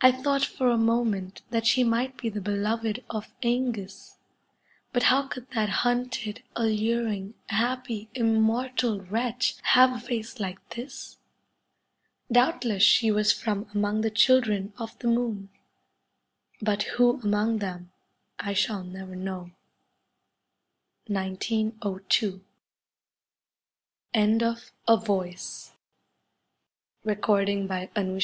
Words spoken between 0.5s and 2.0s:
a moment that she